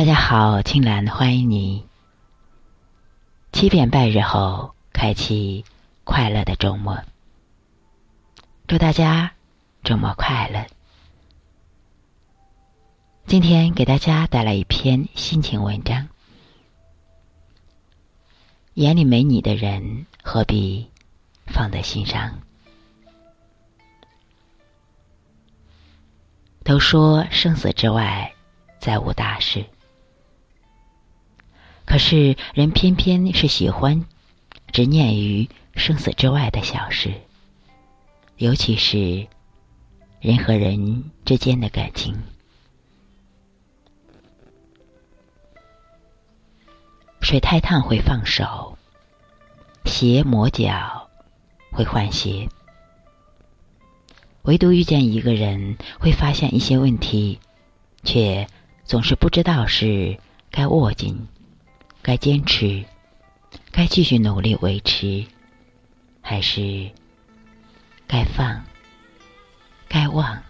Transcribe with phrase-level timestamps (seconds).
[0.00, 1.86] 大家好，青兰欢迎你。
[3.52, 5.62] 七点半日后，开启
[6.04, 6.98] 快乐的周末。
[8.66, 9.34] 祝大家
[9.84, 10.66] 周末快乐。
[13.26, 16.08] 今天给大家带来一篇心情文章。
[18.72, 20.88] 眼里没你的人，何必
[21.44, 22.32] 放在心上？
[26.64, 28.32] 都说生死之外，
[28.78, 29.62] 再无大事。
[31.90, 34.06] 可是人偏偏是喜欢
[34.70, 37.12] 执念于生死之外的小事，
[38.36, 39.26] 尤其是
[40.20, 42.16] 人和人之间的感情。
[47.20, 48.78] 水太烫会放手，
[49.84, 51.08] 鞋磨脚
[51.72, 52.48] 会换鞋，
[54.42, 57.40] 唯独遇见一个人，会发现一些问题，
[58.04, 58.46] 却
[58.84, 60.16] 总是不知道是
[60.52, 61.26] 该握紧。
[62.02, 62.84] 该坚持，
[63.70, 65.24] 该继续努力维持，
[66.22, 66.90] 还是
[68.06, 68.64] 该放、
[69.86, 70.42] 该忘、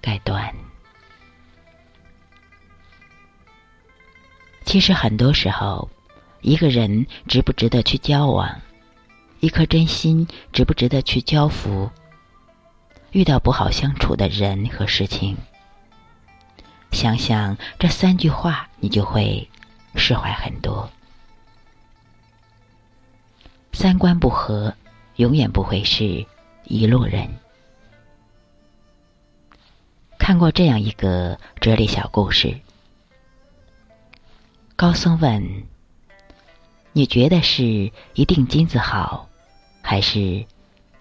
[0.00, 0.54] 该断？
[4.64, 5.90] 其实很多时候，
[6.42, 8.60] 一个人值不值得去交往，
[9.40, 11.90] 一颗真心值不值得去交付，
[13.10, 15.36] 遇到不好相处的人和事情，
[16.92, 19.49] 想想这三句话，你就会。
[19.94, 20.90] 释怀很多，
[23.72, 24.74] 三观不合，
[25.16, 26.26] 永远不会是
[26.64, 27.28] 一路人。
[30.18, 32.58] 看过这样一个哲理小故事：
[34.76, 35.64] 高僧问
[36.92, 37.64] ：“你觉得是
[38.14, 39.28] 一锭金子好，
[39.82, 40.44] 还是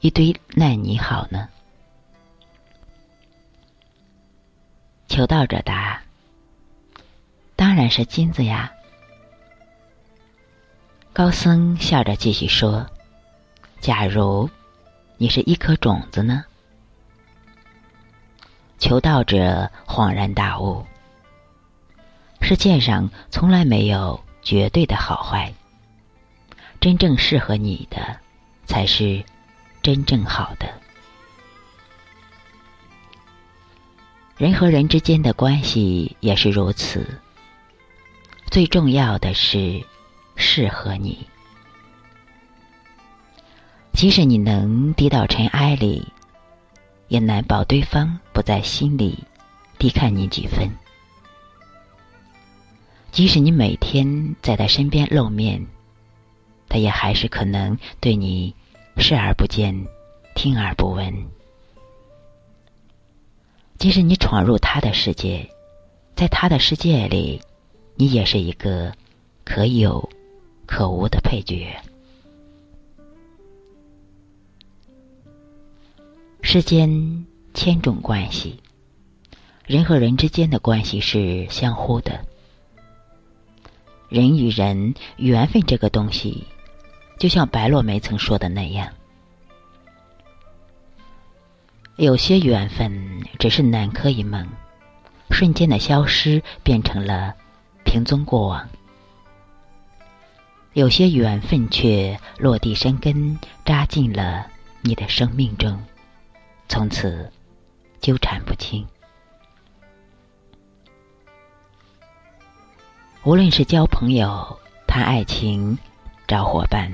[0.00, 1.48] 一堆烂泥好呢？”
[5.08, 6.00] 求道者答。
[7.60, 8.72] 当然是金子呀！
[11.12, 12.86] 高僧笑着继续说
[13.82, 14.48] ：“假如
[15.18, 16.42] 你是一颗种子呢？”
[18.80, 20.86] 求道者恍然大悟：
[22.40, 25.52] 世界上从来没有绝对的好坏，
[26.80, 28.18] 真正适合你的
[28.64, 29.22] 才是
[29.82, 30.66] 真正好的。
[34.38, 37.20] 人和人之间的关系也是如此。
[38.50, 39.80] 最重要的是，
[40.34, 41.24] 适合你。
[43.92, 46.04] 即使你能低到尘埃里，
[47.06, 49.16] 也难保对方不在心里
[49.78, 50.68] 低看你几分。
[53.12, 55.64] 即使你每天在他身边露面，
[56.68, 58.52] 他也还是可能对你
[58.96, 59.72] 视而不见、
[60.34, 61.14] 听而不闻。
[63.78, 65.48] 即使你闯入他的世界，
[66.16, 67.40] 在他的世界里。
[68.00, 68.90] 你也是一个
[69.44, 70.08] 可有
[70.64, 71.76] 可无的配角。
[76.40, 78.58] 世间千种关系，
[79.66, 82.24] 人和人之间的关系是相互的。
[84.08, 86.46] 人与人缘分这个东西，
[87.18, 88.90] 就像白落梅曾说的那样，
[91.96, 94.48] 有些缘分只是南柯一梦，
[95.30, 97.36] 瞬间的消失，变成了。
[97.84, 98.68] 平踪过往，
[100.74, 104.46] 有些缘分却落地生根，扎进了
[104.82, 105.82] 你的生命中，
[106.68, 107.32] 从此
[108.00, 108.86] 纠缠不清。
[113.24, 115.76] 无论是交朋友、谈爱情、
[116.28, 116.92] 找伙伴，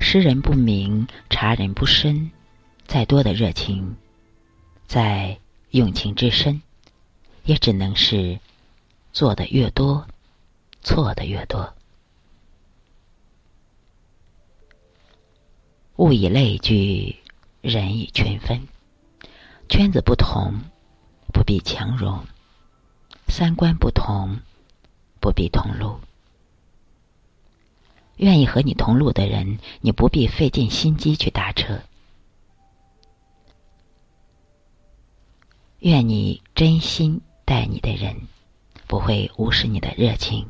[0.00, 2.30] 识人不明、察人不深，
[2.86, 3.96] 再多的热情，
[4.86, 5.38] 再
[5.70, 6.60] 用情之深，
[7.44, 8.40] 也只能是。
[9.14, 10.08] 做的越多，
[10.82, 11.72] 错的越多。
[15.94, 17.20] 物以类聚，
[17.60, 18.66] 人以群分。
[19.68, 20.58] 圈子不同，
[21.32, 22.24] 不必强融；
[23.28, 24.40] 三观不同，
[25.20, 26.00] 不必同路。
[28.16, 31.80] 愿意和你同路的人，你不必费尽心机去搭车。
[35.78, 38.26] 愿你真心待你的人。
[38.86, 40.48] 不会无视你的热情。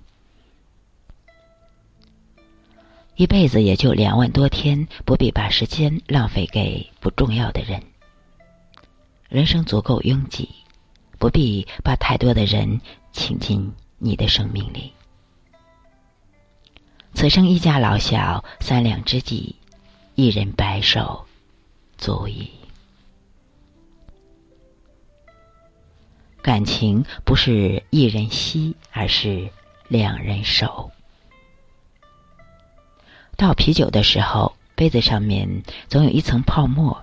[3.17, 7.81] 一辈子也就两万多天，不必把时间浪费给不重要的人。
[9.29, 10.49] 人生足够拥挤，
[11.19, 12.81] 不必把太多的人
[13.13, 14.93] 请进你的生命里。
[17.15, 19.55] 此生一家老小，三两知己，
[20.17, 21.25] 一人白首，
[21.97, 22.51] 足矣。
[26.45, 29.49] 感情不是一人吸，而是
[29.89, 30.91] 两人守。
[33.35, 37.03] 倒啤酒的时候，杯子上面总有一层泡沫，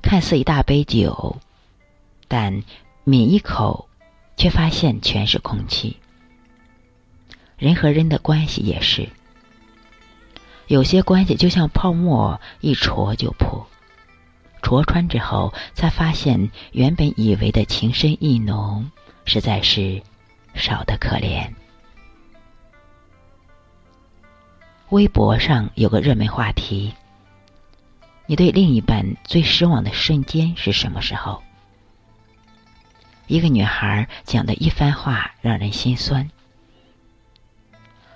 [0.00, 1.36] 看似一大杯酒，
[2.28, 2.62] 但
[3.02, 3.88] 抿一口，
[4.36, 5.96] 却发现全是空气。
[7.58, 9.08] 人和人的关系也是，
[10.68, 13.66] 有些关系就像泡沫，一戳就破，
[14.62, 18.90] 戳穿之后，才发现原本以为的情深意浓，
[19.24, 20.02] 实在是
[20.54, 21.50] 少得可怜。
[24.90, 26.92] 微博上有个热门话题：
[28.26, 31.42] 你对另一半最失望的瞬间是什么时候？
[33.26, 36.28] 一个女孩讲的一番话让人心酸。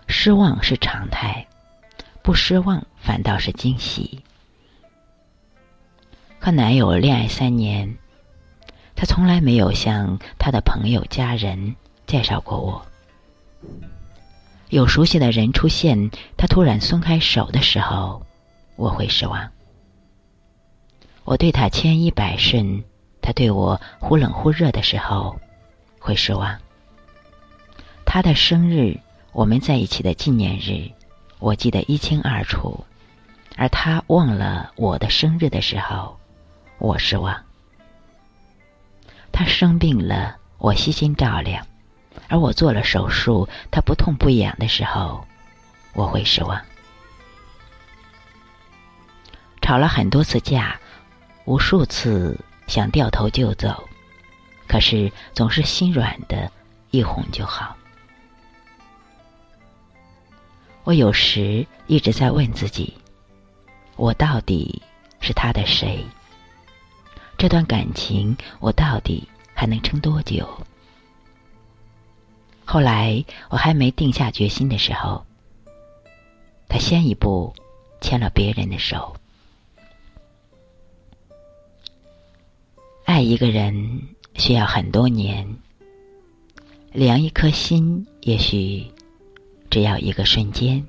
[0.09, 1.47] 失望是常态，
[2.23, 4.21] 不失望反倒是惊喜。
[6.45, 7.97] 和男友恋爱三年，
[8.95, 11.75] 他从来没有向他的朋友、家人
[12.07, 12.85] 介绍过我。
[14.69, 18.21] 有熟悉的人出现，他突然松开手的时候，
[18.77, 19.51] 我会失望。
[21.25, 22.85] 我对他千依百顺，
[23.23, 25.35] 他对我忽冷忽热的时候，
[25.99, 26.55] 会失望。
[28.05, 29.01] 他的生日，
[29.33, 30.91] 我们在一起的纪念日，
[31.39, 32.85] 我记得一清二楚，
[33.57, 36.15] 而他忘了我的生日的时候，
[36.85, 37.43] 我失望。
[39.33, 41.61] 他生病了，我悉心照料。
[42.29, 45.27] 而我做了手术，他不痛不痒的时候，
[45.93, 46.61] 我会失望。
[49.61, 50.79] 吵了很多次架，
[51.45, 53.89] 无数次想掉头就走，
[54.69, 56.51] 可是总是心软的，
[56.91, 57.77] 一哄就好。
[60.85, 62.95] 我有时一直在问自己：
[63.97, 64.83] 我到底
[65.21, 66.05] 是他的谁？
[67.37, 70.49] 这段感情我到底还能撑多久？
[72.65, 75.25] 后来我还没定下决心的时候，
[76.69, 77.55] 他先一步
[78.01, 79.15] 牵了别人的手。
[83.05, 84.01] 爱一个人
[84.37, 85.47] 需要很多年，
[86.91, 88.91] 凉一颗心也许
[89.69, 90.83] 只要一个瞬间。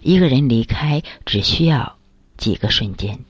[0.00, 1.98] 一个人离开只需要
[2.38, 3.22] 几个瞬间。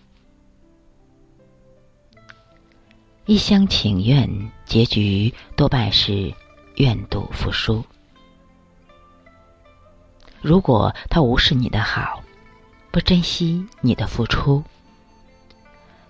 [3.24, 6.34] 一厢情愿，结局多半是
[6.74, 7.84] 愿赌服输。
[10.40, 12.20] 如果他无视你的好，
[12.90, 14.64] 不珍惜你的付出，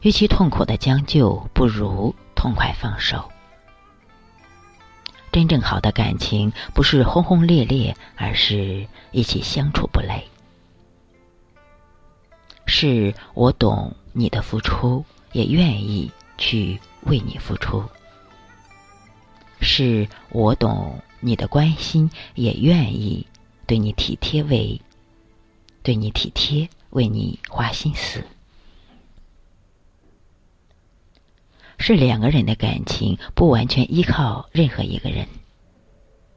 [0.01, 3.31] 与其痛苦的将就，不如痛快放手。
[5.31, 10.27] 真正好的感情，不是轰轰烈烈，而是一起相处不累。
[12.65, 16.81] 是我懂你的付出，也愿意去。
[17.05, 17.85] 为你付出，
[19.61, 23.27] 是我懂你的关心，也愿意
[23.67, 24.81] 对你体贴，为
[25.83, 28.25] 对你体贴，为你花心思。
[31.79, 35.27] 是两个人的感情不完全依靠任何一个人，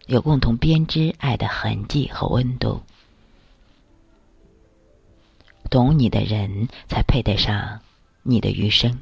[0.07, 2.81] 有共同编织爱的痕迹和温度。
[5.69, 7.81] 懂你的人，才配得上
[8.23, 9.01] 你的余生。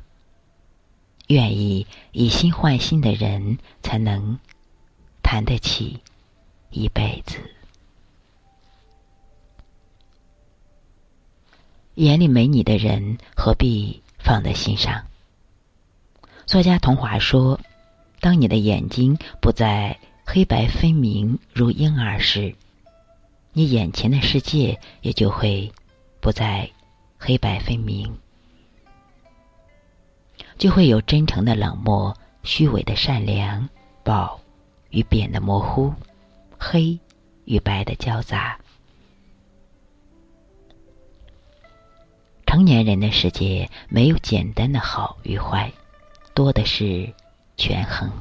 [1.28, 4.40] 愿意以心换心的人，才能
[5.22, 6.00] 谈得起
[6.70, 7.38] 一辈子。
[11.96, 15.06] 眼里没你的人，何必放在心上？
[16.46, 17.60] 作家童华说
[18.20, 22.56] ：“当你的眼睛不再黑白分明如婴儿时，
[23.54, 25.72] 你眼前的世界也就会
[26.20, 26.70] 不再
[27.18, 28.18] 黑白分明。”
[30.58, 33.70] 就会有真诚的冷漠、虚伪的善良、
[34.04, 34.40] 褒
[34.90, 35.94] 与贬的模糊、
[36.58, 37.00] 黑
[37.46, 38.58] 与白的交杂。
[42.46, 45.74] 成年人的世界没有简单的好与坏，
[46.36, 47.12] 多的是
[47.58, 48.12] 权衡。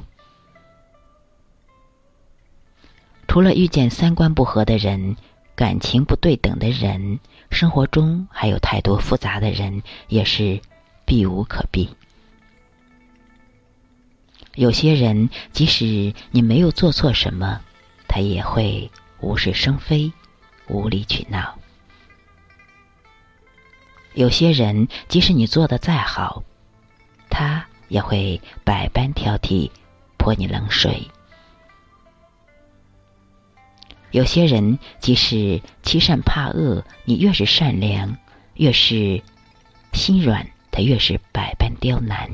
[3.27, 5.15] 除了遇见三观不合的人、
[5.55, 7.19] 感情不对等的人，
[7.51, 10.59] 生活中还有太多复杂的人，也是
[11.05, 11.89] 避无可避。
[14.55, 17.59] 有些人，即使你没有做错什么，
[18.07, 20.13] 他也会无事生非、
[20.67, 21.55] 无理取闹；
[24.13, 26.43] 有些人，即使你做的再好，
[27.31, 29.71] 他也会百般挑剔、
[30.17, 31.09] 泼你冷水；
[34.11, 38.15] 有些人，即使欺善怕恶，你越是善良，
[38.53, 39.19] 越是
[39.93, 42.29] 心软，他越是百般刁难。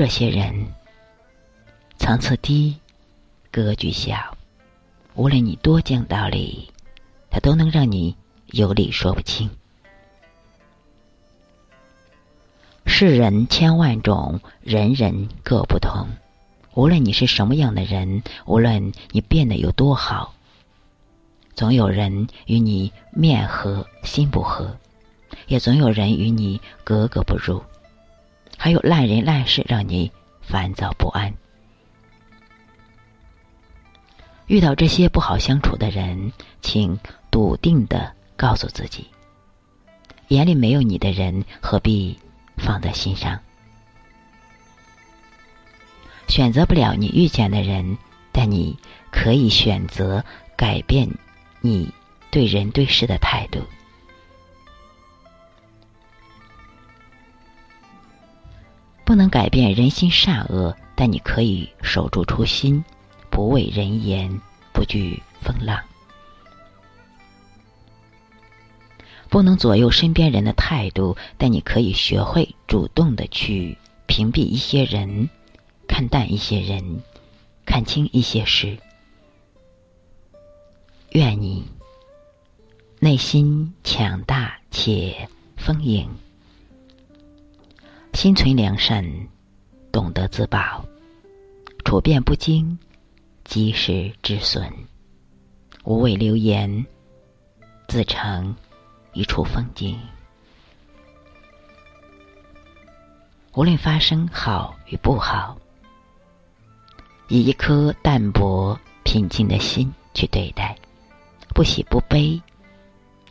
[0.00, 0.66] 这些人
[1.98, 2.74] 层次低，
[3.50, 4.34] 格局小，
[5.14, 6.70] 无论你多讲道理，
[7.28, 8.16] 他都能让你
[8.46, 9.50] 有理说不清。
[12.86, 16.08] 世人千万种，人人各不同。
[16.72, 20.32] 无论你是什么样的人，无论你变得有多好，
[21.54, 24.74] 总有人与你面和心不和，
[25.46, 27.62] 也总有人与你格格不入。
[28.62, 30.12] 还有烂人烂事让你
[30.42, 31.32] 烦躁不安。
[34.48, 36.98] 遇到这些不好相处的人，请
[37.30, 39.06] 笃定的告诉自己：
[40.28, 42.18] 眼里没有你的人，何必？
[42.58, 43.40] 放在心上，
[46.28, 47.96] 选择不了你遇见的人，
[48.30, 48.76] 但你
[49.10, 50.22] 可以选择
[50.54, 51.08] 改变
[51.62, 51.90] 你
[52.30, 53.64] 对人对事的态度。
[59.10, 62.84] 不能改变人心善恶，但你可以守住初心，
[63.28, 64.40] 不畏人言，
[64.72, 65.82] 不惧风浪。
[69.28, 73.76] 不能左右身边人的态度，但你可以学会主动的去
[74.06, 75.28] 屏蔽一些人，
[75.88, 77.02] 看淡一些人，
[77.66, 78.78] 看清一些事。
[81.10, 81.64] 愿你
[83.00, 86.08] 内心强大且丰盈，
[88.12, 89.04] 心存良善，
[89.92, 90.84] 懂得自保，
[91.84, 92.78] 处变不惊，
[93.44, 94.70] 及时止损，
[95.84, 96.84] 无畏流言，
[97.88, 98.54] 自成。
[99.12, 99.98] 一处风景，
[103.54, 105.58] 无论发生好与不好，
[107.26, 110.78] 以一颗淡泊平静的心去对待，
[111.48, 112.40] 不喜不悲，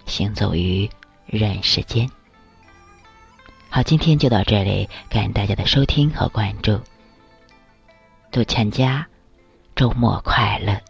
[0.06, 0.90] 行走于
[1.26, 2.06] 人世间。
[3.72, 6.82] 好，今天就到这里，感谢大家的收听和关注，
[8.32, 9.08] 祝全家
[9.76, 10.82] 周末快乐。